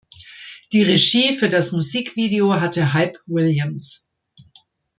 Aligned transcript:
Die 0.71 0.81
Regie 0.81 1.31
für 1.35 1.47
das 1.47 1.73
Musikvideo 1.73 2.55
hatte 2.59 2.93
Hype 2.95 3.19
Williams. 3.27 4.09